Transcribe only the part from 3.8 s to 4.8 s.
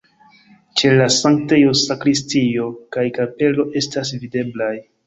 estas videblaj.